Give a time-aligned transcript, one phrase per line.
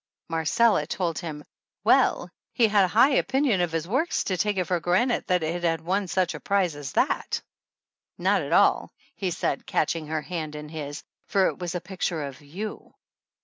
[0.29, 1.43] Marcella told him
[1.83, 5.43] well, he had a high opinion of his work to take it for granted that
[5.43, 7.39] it had won such a prize as that.
[8.17, 12.23] "Not at all," he said, catching her hand in his, "for it was a picture
[12.23, 12.95] of you."